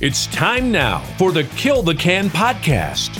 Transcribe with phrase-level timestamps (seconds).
[0.00, 3.16] It's time now for the Kill the Can podcast.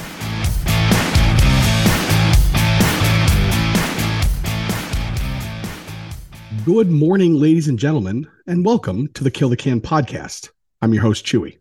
[6.64, 10.50] Good morning, ladies and gentlemen, and welcome to the Kill the Can podcast.
[10.80, 11.58] I'm your host, Chewie.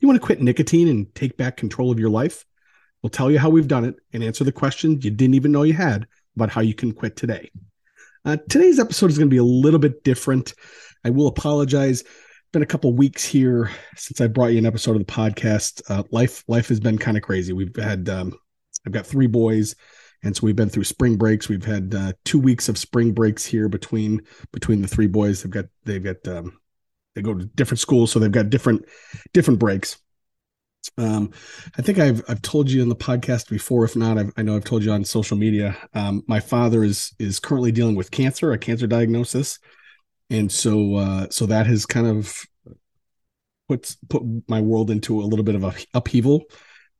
[0.00, 2.46] You want to quit nicotine and take back control of your life?
[3.02, 5.64] We'll tell you how we've done it and answer the questions you didn't even know
[5.64, 7.50] you had about how you can quit today.
[8.24, 10.54] Uh, today's episode is going to be a little bit different.
[11.04, 12.04] I will apologize.
[12.52, 15.82] Been a couple weeks here since I brought you an episode of the podcast.
[15.90, 17.52] Uh, life life has been kind of crazy.
[17.52, 18.38] We've had um,
[18.86, 19.74] I've got three boys,
[20.22, 21.48] and so we've been through spring breaks.
[21.48, 25.42] We've had uh, two weeks of spring breaks here between between the three boys.
[25.42, 26.58] They've got they've got um,
[27.14, 28.86] they go to different schools, so they've got different
[29.34, 29.98] different breaks.
[30.98, 31.32] Um,
[31.76, 33.84] I think I've I've told you in the podcast before.
[33.84, 35.76] If not, I've, i know I've told you on social media.
[35.94, 39.58] Um, my father is is currently dealing with cancer, a cancer diagnosis,
[40.30, 42.42] and so uh, so that has kind of
[43.68, 46.44] puts put my world into a little bit of a upheaval.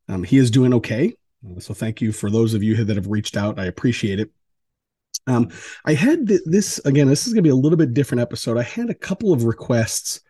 [0.09, 1.15] Um, he is doing okay,
[1.59, 3.59] so thank you for those of you that have reached out.
[3.59, 4.31] I appreciate it.
[5.27, 5.51] Um,
[5.85, 7.09] I had th- this again.
[7.09, 8.59] This is going to be a little bit different episode.
[8.59, 10.21] I had a couple of requests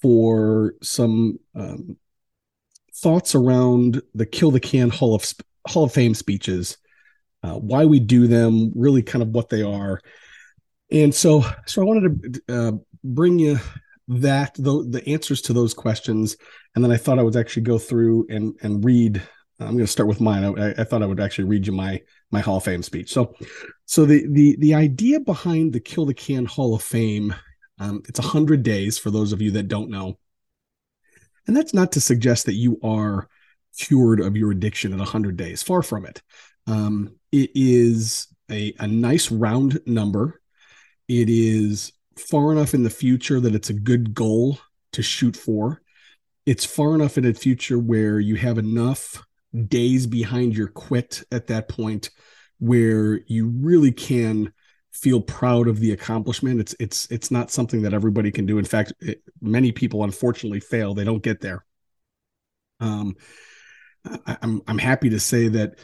[0.00, 1.96] for some um,
[2.94, 5.32] thoughts around the Kill the Can Hall of
[5.68, 6.78] Hall of Fame speeches,
[7.42, 10.00] uh, why we do them, really kind of what they are,
[10.92, 13.58] and so so I wanted to uh, bring you
[14.08, 16.36] that the, the answers to those questions,
[16.74, 19.22] and then I thought I would actually go through and and read.
[19.60, 20.58] I'm going to start with mine.
[20.58, 22.00] I, I thought I would actually read you my
[22.32, 23.12] my Hall of Fame speech.
[23.12, 23.34] So,
[23.84, 27.32] so the the the idea behind the Kill the Can Hall of Fame,
[27.78, 30.18] um, it's hundred days for those of you that don't know.
[31.46, 33.28] And that's not to suggest that you are
[33.76, 35.62] cured of your addiction in 100 days.
[35.62, 36.22] Far from it.
[36.66, 40.40] Um, it is a, a nice round number.
[41.08, 44.58] It is far enough in the future that it's a good goal
[44.92, 45.82] to shoot for.
[46.46, 49.22] It's far enough in the future where you have enough
[49.68, 52.10] days behind your quit at that point
[52.58, 54.52] where you really can
[54.92, 56.60] feel proud of the accomplishment.
[56.60, 58.58] It's it's it's not something that everybody can do.
[58.58, 60.94] In fact, it, many people unfortunately fail.
[60.94, 61.64] They don't get there.
[62.80, 63.16] Um,
[64.04, 65.78] I, I'm I'm happy to say that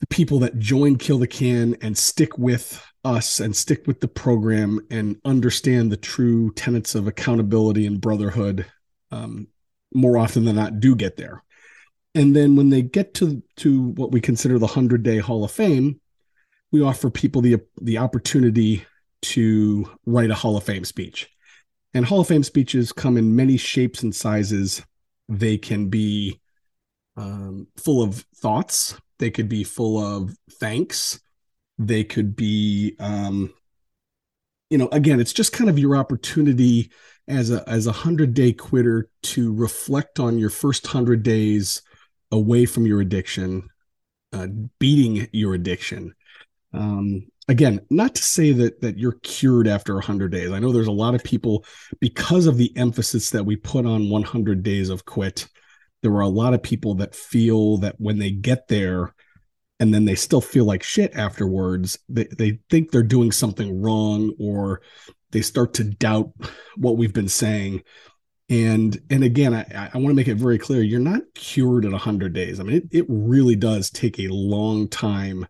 [0.00, 4.08] the people that join Kill the Can and stick with us and stick with the
[4.08, 8.66] program and understand the true tenets of accountability and brotherhood
[9.10, 9.48] um,
[9.94, 11.42] more often than not do get there.
[12.14, 15.50] And then when they get to to what we consider the 100 day Hall of
[15.50, 16.00] Fame,
[16.72, 18.84] we offer people the the opportunity
[19.22, 21.28] to write a Hall of Fame speech.
[21.94, 24.84] And Hall of Fame speeches come in many shapes and sizes.
[25.28, 26.40] They can be
[27.16, 28.94] um, full of thoughts.
[29.18, 31.20] They could be full of thanks.
[31.78, 33.52] They could be, um,
[34.70, 36.90] you know, again, it's just kind of your opportunity
[37.28, 41.82] as a as a hundred day quitter to reflect on your first hundred days
[42.30, 43.68] away from your addiction,
[44.32, 46.14] uh, beating your addiction,
[46.72, 50.50] um, again, not to say that that you're cured after 100 days.
[50.50, 51.64] I know there's a lot of people
[52.00, 55.48] because of the emphasis that we put on 100 days of quit.
[56.02, 59.14] There were a lot of people that feel that when they get there
[59.78, 64.32] and then they still feel like shit afterwards, they, they think they're doing something wrong
[64.38, 64.80] or
[65.32, 66.32] they start to doubt
[66.76, 67.82] what we've been saying.
[68.48, 71.90] And and again, I, I want to make it very clear: you're not cured at
[71.90, 72.60] 100 days.
[72.60, 75.46] I mean, it, it really does take a long time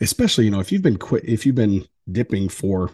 [0.00, 2.90] especially you know if you've been quit if you've been dipping for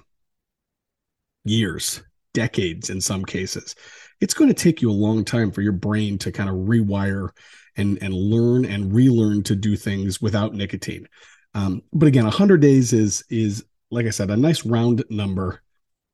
[1.44, 2.02] years
[2.32, 3.74] decades in some cases.
[4.20, 7.30] It's going to take you a long time for your brain to kind of rewire
[7.76, 11.06] and and learn and relearn to do things without nicotine.
[11.54, 15.62] Um, but again 100 days is is like i said a nice round number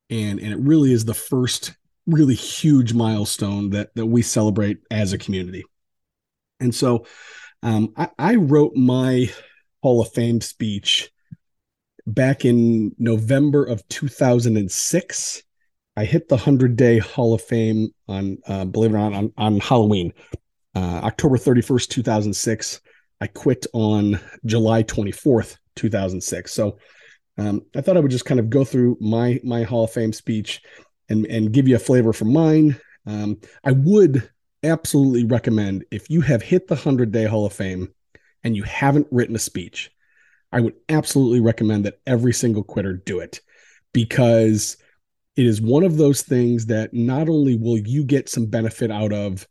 [0.09, 1.75] and and it really is the first
[2.07, 5.63] really huge milestone that that we celebrate as a community.
[6.59, 7.05] And so
[7.61, 9.29] um, I, I wrote my
[9.83, 11.11] Hall of Fame speech
[12.07, 15.43] back in November of 2006.
[15.97, 19.33] I hit the 100 day Hall of Fame on, uh, believe it or not, on,
[19.35, 20.13] on Halloween,
[20.75, 22.81] uh, October 31st, 2006.
[23.19, 26.53] I quit on July 24th, 2006.
[26.53, 26.77] So
[27.39, 30.13] um, I thought I would just kind of go through my my Hall of Fame
[30.13, 30.61] speech
[31.09, 32.79] and and give you a flavor for mine.
[33.07, 34.29] Um, I would
[34.63, 37.91] absolutely recommend if you have hit the 100 day Hall of Fame
[38.43, 39.89] and you haven't written a speech,
[40.51, 43.41] I would absolutely recommend that every single quitter do it
[43.93, 44.77] because
[45.37, 49.13] it is one of those things that not only will you get some benefit out
[49.13, 49.47] of,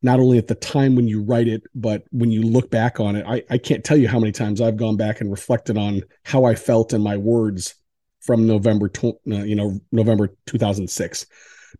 [0.00, 3.16] not only at the time when you write it, but when you look back on
[3.16, 3.24] it.
[3.28, 6.44] I, I can't tell you how many times I've gone back and reflected on how
[6.44, 7.74] I felt in my words
[8.20, 11.26] from November, tw- uh, you know, November 2006.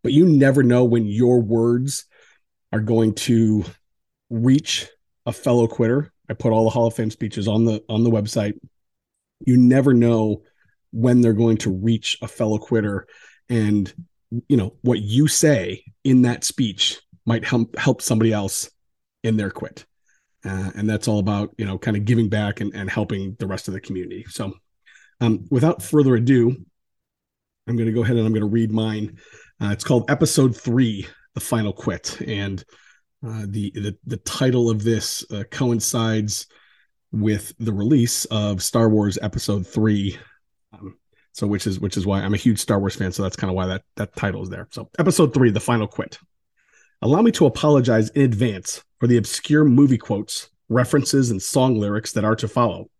[0.02, 2.04] But you never know when your words
[2.72, 3.64] are going to
[4.28, 4.86] reach
[5.24, 6.12] a fellow quitter.
[6.28, 8.54] I put all the Hall of Fame speeches on the on the website.
[9.46, 10.42] You never know
[10.90, 13.06] when they're going to reach a fellow quitter
[13.48, 13.92] and
[14.48, 18.70] you know what you say in that speech might help help somebody else
[19.22, 19.84] in their quit.
[20.44, 23.46] Uh, and that's all about you know kind of giving back and, and helping the
[23.46, 24.24] rest of the community.
[24.28, 24.52] So
[25.20, 26.54] um, without further ado
[27.68, 29.18] i'm going to go ahead and i'm going to read mine.
[29.60, 31.06] Uh, it's called episode three
[31.36, 32.20] the final quit.
[32.26, 32.64] And
[33.24, 36.46] uh, the, the the title of this uh, coincides
[37.12, 40.18] with the release of star wars episode three
[41.36, 43.50] so which is which is why i'm a huge star wars fan so that's kind
[43.50, 46.18] of why that that title is there so episode three the final quit
[47.02, 52.12] allow me to apologize in advance for the obscure movie quotes, references, and song lyrics
[52.12, 52.90] that are to follow.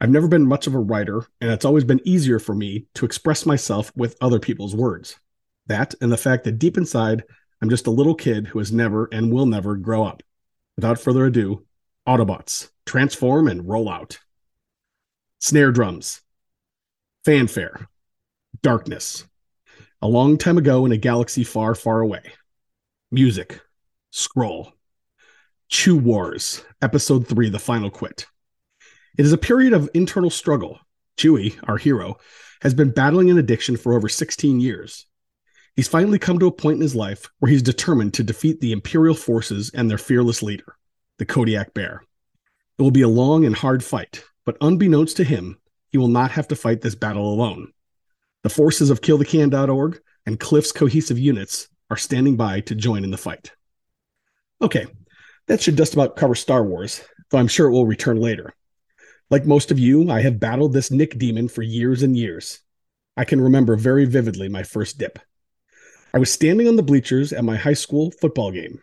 [0.00, 3.06] I've never been much of a writer, and it's always been easier for me to
[3.06, 5.18] express myself with other people's words.
[5.66, 7.24] That and the fact that deep inside,
[7.62, 10.22] I'm just a little kid who has never and will never grow up.
[10.76, 11.64] Without further ado,
[12.06, 14.18] Autobots, transform and roll out.
[15.40, 16.20] Snare drums,
[17.26, 17.88] fanfare,
[18.62, 19.26] darkness.
[20.00, 22.22] A long time ago in a galaxy far, far away.
[23.10, 23.60] Music,
[24.12, 24.72] scroll.
[25.68, 28.26] Chew Wars, Episode 3 The Final Quit.
[29.18, 30.78] It is a period of internal struggle.
[31.16, 32.18] Chewie, our hero,
[32.60, 35.06] has been battling an addiction for over 16 years.
[35.74, 38.70] He's finally come to a point in his life where he's determined to defeat the
[38.70, 40.76] Imperial forces and their fearless leader,
[41.18, 42.04] the Kodiak Bear.
[42.78, 45.58] It will be a long and hard fight, but unbeknownst to him,
[45.96, 47.72] he will not have to fight this battle alone.
[48.42, 53.16] The forces of killthecan.org and Cliff's cohesive units are standing by to join in the
[53.16, 53.52] fight.
[54.60, 54.84] Okay,
[55.46, 58.52] that should just about cover Star Wars, though I'm sure it will return later.
[59.30, 62.60] Like most of you, I have battled this Nick demon for years and years.
[63.16, 65.18] I can remember very vividly my first dip.
[66.12, 68.82] I was standing on the bleachers at my high school football game.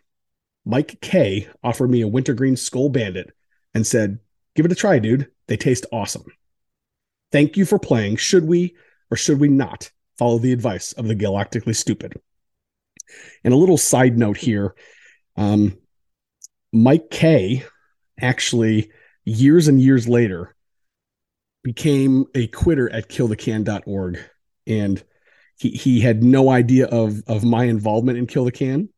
[0.66, 3.34] Mike K offered me a wintergreen Skoal Bandit
[3.76, 4.18] and said,
[4.56, 5.28] Give it a try, dude.
[5.46, 6.26] They taste awesome.
[7.34, 8.18] Thank you for playing.
[8.18, 8.76] Should we
[9.10, 12.14] or should we not follow the advice of the galactically stupid?
[13.44, 14.76] And a little side note here
[15.36, 15.76] um,
[16.72, 17.64] Mike K
[18.22, 18.92] actually
[19.26, 20.56] years and years later
[21.64, 24.20] became a quitter at killthecan.org
[24.68, 25.04] and
[25.58, 28.90] he he had no idea of of my involvement in kill the can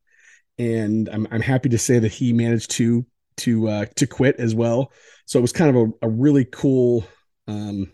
[0.57, 3.05] and I'm I'm happy to say that he managed to
[3.37, 4.91] to uh to quit as well
[5.25, 7.05] so it was kind of a, a really cool
[7.47, 7.91] um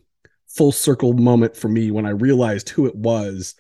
[0.56, 3.56] full circle moment for me when I realized who it was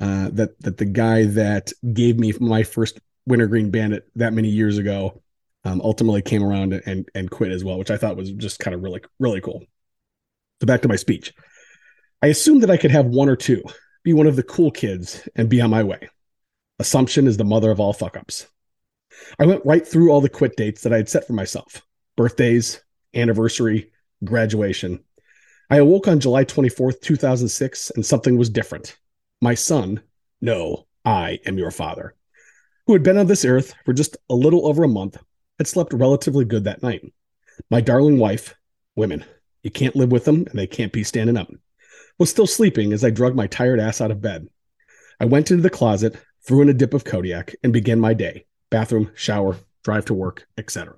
[0.00, 4.78] uh that that the guy that gave me my first wintergreen bandit that many years
[4.78, 5.22] ago
[5.64, 8.74] um, ultimately came around and and quit as well, which I thought was just kind
[8.74, 9.64] of really really cool.
[10.60, 11.34] So back to my speech.
[12.22, 13.62] I assumed that I could have one or two,
[14.04, 16.08] be one of the cool kids, and be on my way.
[16.78, 18.46] Assumption is the mother of all fuck ups.
[19.38, 21.82] I went right through all the quit dates that I had set for myself
[22.16, 22.80] birthdays,
[23.14, 23.90] anniversary,
[24.24, 25.00] graduation.
[25.68, 28.96] I awoke on July 24th, 2006, and something was different.
[29.40, 30.00] My son,
[30.40, 32.14] no, I am your father,
[32.86, 35.18] who had been on this earth for just a little over a month,
[35.58, 37.02] had slept relatively good that night.
[37.68, 38.54] My darling wife,
[38.94, 39.24] women,
[39.64, 41.50] you can't live with them and they can't be standing up,
[42.18, 44.46] was still sleeping as I drug my tired ass out of bed.
[45.18, 46.16] I went into the closet,
[46.46, 50.46] threw in a dip of Kodiak, and began my day bathroom, shower, drive to work,
[50.58, 50.94] etc.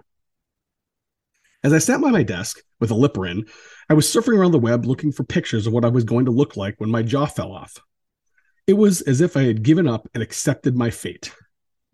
[1.63, 3.47] As I sat by my desk with a lipper in,
[3.91, 6.31] I was surfing around the web looking for pictures of what I was going to
[6.31, 7.79] look like when my jaw fell off.
[8.67, 11.33] It was as if I had given up and accepted my fate.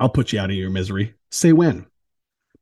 [0.00, 1.14] I'll put you out of your misery.
[1.30, 1.86] Say when.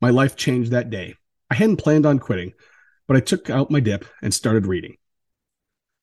[0.03, 1.15] My life changed that day.
[1.51, 2.53] I hadn't planned on quitting,
[3.09, 4.97] but I took out my dip and started reading.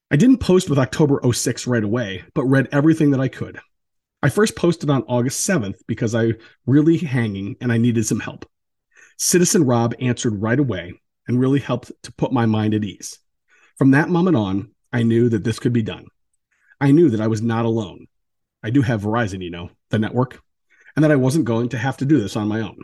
[0.09, 3.59] I didn't post with October 06 right away, but read everything that I could.
[4.24, 6.33] I first posted on August 7th because I
[6.65, 8.50] really hanging and I needed some help.
[9.17, 10.93] Citizen Rob answered right away
[11.29, 13.19] and really helped to put my mind at ease.
[13.77, 16.07] From that moment on, I knew that this could be done.
[16.81, 18.07] I knew that I was not alone.
[18.63, 20.41] I do have Verizon, you know, the network,
[20.95, 22.79] and that I wasn't going to have to do this on my own.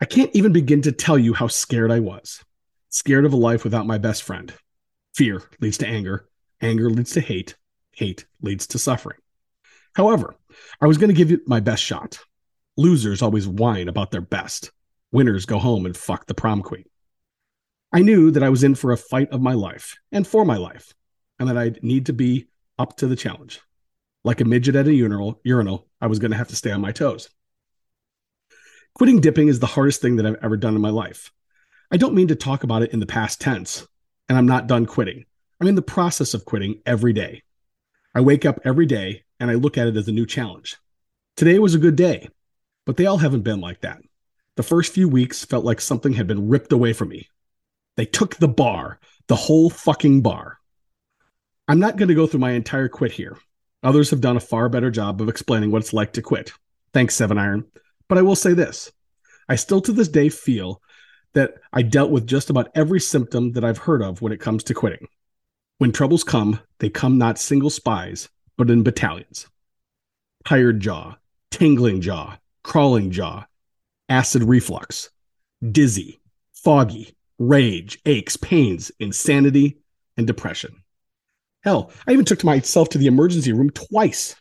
[0.00, 2.42] I can't even begin to tell you how scared I was.
[2.88, 4.52] Scared of a life without my best friend.
[5.14, 6.26] Fear leads to anger.
[6.62, 7.56] Anger leads to hate.
[7.92, 9.18] Hate leads to suffering.
[9.94, 10.34] However,
[10.80, 12.18] I was going to give it my best shot.
[12.78, 14.72] Losers always whine about their best.
[15.12, 16.84] Winners go home and fuck the prom queen.
[17.94, 20.56] I knew that I was in for a fight of my life and for my
[20.56, 20.92] life,
[21.38, 23.60] and that I'd need to be up to the challenge.
[24.24, 26.80] Like a midget at a urinal, urinal I was going to have to stay on
[26.80, 27.28] my toes.
[28.94, 31.32] Quitting dipping is the hardest thing that I've ever done in my life.
[31.92, 33.86] I don't mean to talk about it in the past tense,
[34.28, 35.24] and I'm not done quitting.
[35.60, 37.44] I'm in the process of quitting every day.
[38.12, 40.76] I wake up every day and I look at it as a new challenge.
[41.36, 42.28] Today was a good day.
[42.86, 44.02] But they all haven't been like that.
[44.56, 47.28] The first few weeks felt like something had been ripped away from me.
[47.96, 48.98] They took the bar,
[49.28, 50.58] the whole fucking bar.
[51.68, 53.38] I'm not going to go through my entire quit here.
[53.82, 56.52] Others have done a far better job of explaining what it's like to quit.
[56.92, 57.64] Thanks, Seven Iron.
[58.08, 58.92] But I will say this
[59.48, 60.82] I still to this day feel
[61.34, 64.64] that I dealt with just about every symptom that I've heard of when it comes
[64.64, 65.06] to quitting.
[65.78, 69.48] When troubles come, they come not single spies, but in battalions.
[70.44, 71.16] Tired jaw,
[71.50, 73.46] tingling jaw, crawling jaw,
[74.08, 75.10] acid reflux,
[75.72, 76.20] dizzy,
[76.52, 79.78] foggy, rage, aches, pains, insanity,
[80.16, 80.82] and depression.
[81.62, 84.36] Hell, I even took myself to the emergency room twice.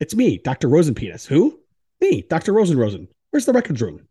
[0.00, 0.68] It's me, Dr.
[0.68, 1.26] Rosenpenis.
[1.26, 1.58] Who?
[2.00, 2.52] Me, Dr.
[2.52, 3.08] Rosenrosen.
[3.30, 4.06] Where's the records room?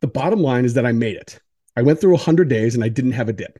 [0.00, 1.40] The bottom line is that I made it.
[1.76, 3.58] I went through 100 days and I didn't have a dip.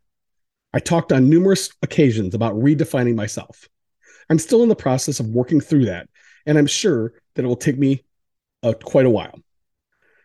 [0.73, 3.69] I talked on numerous occasions about redefining myself.
[4.29, 6.09] I'm still in the process of working through that,
[6.47, 8.05] and I'm sure that it will take me
[8.63, 9.39] uh, quite a while.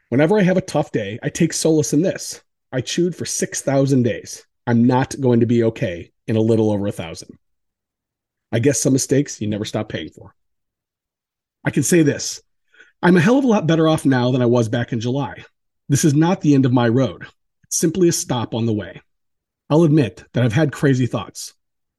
[0.09, 2.41] Whenever I have a tough day, I take solace in this.
[2.71, 4.45] I chewed for 6,000 days.
[4.65, 7.37] I'm not going to be okay in a little over a thousand.
[8.51, 10.33] I guess some mistakes you never stop paying for.
[11.63, 12.41] I can say this
[13.01, 15.43] I'm a hell of a lot better off now than I was back in July.
[15.89, 17.25] This is not the end of my road,
[17.63, 19.01] it's simply a stop on the way.
[19.69, 21.53] I'll admit that I've had crazy thoughts.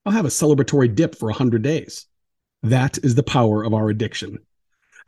[0.04, 2.06] I'll have a celebratory dip for 100 days.
[2.62, 4.38] That is the power of our addiction.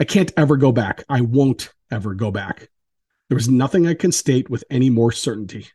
[0.01, 1.05] I can't ever go back.
[1.09, 2.69] I won't ever go back.
[3.29, 5.69] There is nothing I can state with any more certainty.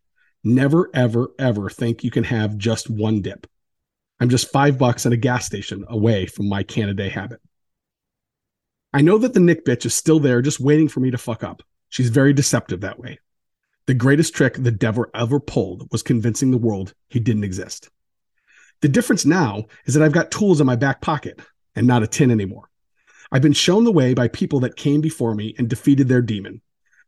[0.44, 3.48] Never, ever, ever think you can have just one dip.
[4.20, 7.42] I'm just five bucks at a gas station away from my Canada Day habit.
[8.94, 11.44] I know that the Nick bitch is still there just waiting for me to fuck
[11.44, 11.64] up.
[11.90, 13.20] She's very deceptive that way.
[13.88, 17.90] The greatest trick the devil ever pulled was convincing the world he didn't exist.
[18.82, 21.40] The difference now is that I've got tools in my back pocket
[21.76, 22.70] and not a tin anymore.
[23.32, 26.62] I've been shown the way by people that came before me and defeated their demon.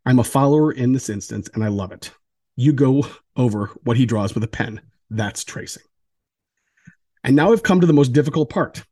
[0.05, 2.11] I'm a follower in this instance and I love it.
[2.55, 3.05] You go
[3.35, 4.81] over what he draws with a pen.
[5.09, 5.83] That's tracing.
[7.23, 8.83] And now I've come to the most difficult part.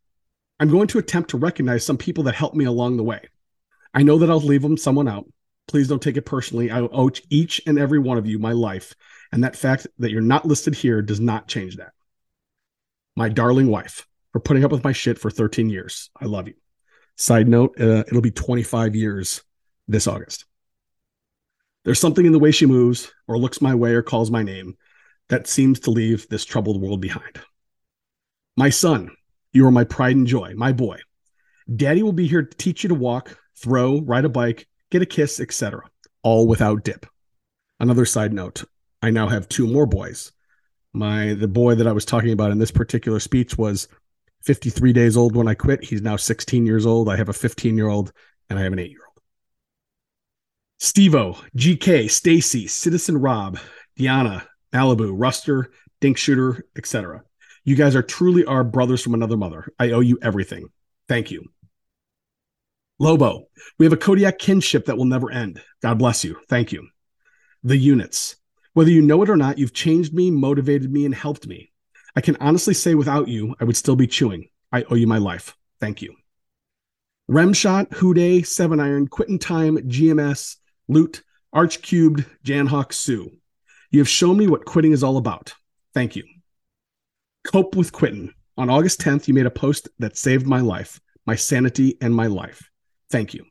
[0.59, 3.21] I'm going to attempt to recognize some people that helped me along the way.
[3.93, 5.25] I know that I'll leave them someone out.
[5.67, 6.69] Please don't take it personally.
[6.69, 8.93] I owe each and every one of you my life,
[9.31, 11.93] and that fact that you're not listed here does not change that.
[13.15, 16.09] My darling wife, for putting up with my shit for 13 years.
[16.19, 16.55] I love you.
[17.15, 19.43] Side note, uh, it'll be 25 years
[19.87, 20.45] this August.
[21.85, 24.75] There's something in the way she moves, or looks my way, or calls my name
[25.29, 27.39] that seems to leave this troubled world behind.
[28.57, 29.11] My son,
[29.53, 30.99] you are my pride and joy, my boy.
[31.73, 35.05] Daddy will be here to teach you to walk, throw, ride a bike, get a
[35.05, 35.83] kiss, etc.
[36.23, 37.05] All without dip.
[37.79, 38.63] Another side note,
[39.01, 40.31] I now have two more boys.
[40.91, 43.87] My the boy that I was talking about in this particular speech was
[44.43, 45.83] 53 days old when I quit.
[45.83, 47.07] He's now 16 years old.
[47.07, 48.11] I have a 15 year old
[48.49, 49.08] and I have an 8 year old.
[50.79, 53.59] Stevo, GK, Stacy, Citizen Rob,
[53.97, 55.65] Diana, Malibu, Ruster,
[55.99, 57.23] Dink Shooter, etc.
[57.65, 59.67] You guys are truly our brothers from another mother.
[59.77, 60.69] I owe you everything.
[61.09, 61.43] Thank you.
[62.97, 65.61] Lobo, we have a Kodiak kinship that will never end.
[65.81, 66.37] God bless you.
[66.47, 66.87] Thank you.
[67.63, 68.37] The units.
[68.73, 71.71] Whether you know it or not, you've changed me, motivated me, and helped me.
[72.15, 74.49] I can honestly say without you, I would still be chewing.
[74.71, 75.55] I owe you my life.
[75.79, 76.15] Thank you.
[77.29, 80.55] Remshot, Houday, Seven Iron, Quitting Time, GMS,
[80.89, 81.21] Loot,
[81.53, 83.31] Arch Cubed, Janhawk, Sue.
[83.91, 85.53] You have shown me what quitting is all about.
[85.93, 86.23] Thank you.
[87.45, 88.33] Cope with quitting.
[88.57, 92.27] On August 10th, you made a post that saved my life, my sanity, and my
[92.27, 92.69] life.
[93.09, 93.45] Thank you.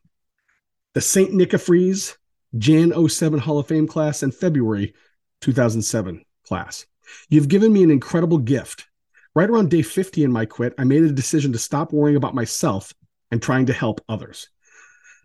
[0.93, 1.31] The St.
[1.31, 2.17] Nicafreeze
[2.57, 4.95] Jan 07 Hall of Fame class and February
[5.41, 6.87] 2007 class.
[7.29, 8.87] You've given me an incredible gift.
[9.35, 12.35] Right around day 50 in my quit, I made a decision to stop worrying about
[12.35, 12.93] myself
[13.31, 14.49] and trying to help others.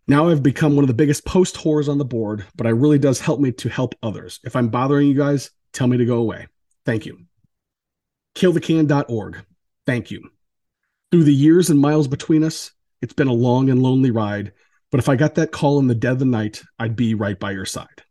[0.08, 3.00] Now I've become one of the biggest post whores on the board, but it really
[3.00, 4.40] does help me to help others.
[4.44, 6.48] If I'm bothering you guys, tell me to go away.
[6.86, 7.20] Thank you.
[8.36, 9.46] Killthecan.org.
[9.86, 10.30] Thank you.
[11.12, 14.54] Through the years and miles between us, it's been a long and lonely ride,
[14.92, 17.40] but if I got that call in the dead of the night, I'd be right
[17.40, 18.04] by your side.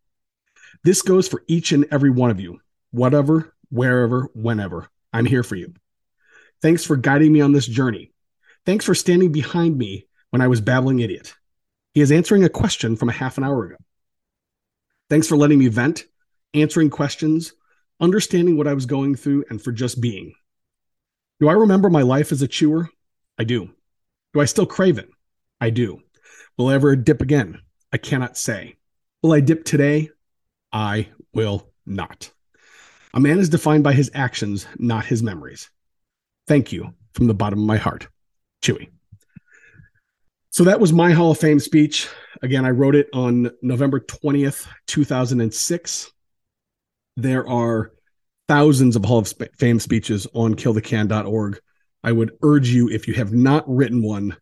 [0.85, 4.89] This goes for each and every one of you, whatever, wherever, whenever.
[5.13, 5.75] I'm here for you.
[6.63, 8.13] Thanks for guiding me on this journey.
[8.65, 11.35] Thanks for standing behind me when I was babbling idiot.
[11.95, 13.77] He is answering a question from a half an hour ago.
[15.11, 16.05] Thanks for letting me vent,
[16.55, 17.53] answering questions,
[18.01, 20.33] understanding what I was going through, and for just being.
[21.39, 22.89] Do I remember my life as a chewer?
[23.39, 23.71] I do.
[24.33, 25.11] Do I still crave it?
[25.61, 26.01] I do.
[26.57, 27.61] Will I ever dip again?
[27.93, 28.77] I cannot say.
[29.23, 30.11] Will I dip today?
[30.73, 32.31] I will not.
[33.13, 35.71] A man is defined by his actions, not his memories.
[36.49, 38.09] Thank you from the bottom of my heart.
[38.63, 38.89] Chewie.
[40.53, 42.11] So that was my Hall of Fame speech.
[42.43, 46.13] Again, I wrote it on November 20th, 2006.
[47.17, 47.93] There are
[48.49, 51.59] thousands of Hall of Fame speeches on killthecan.org.
[52.05, 54.37] I would urge you, if you have not written one,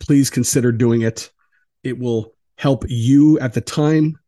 [0.00, 1.30] please consider doing it.
[1.84, 4.18] It will help you at the time.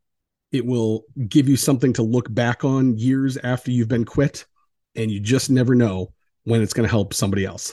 [0.52, 4.46] It will give you something to look back on years after you've been quit.
[4.94, 6.12] And you just never know
[6.44, 7.72] when it's going to help somebody else.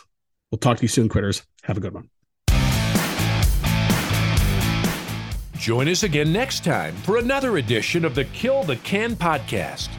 [0.50, 1.44] We'll talk to you soon, quitters.
[1.62, 2.10] Have a good one.
[5.62, 9.90] Join us again next time for another edition of the Kill the Can podcast.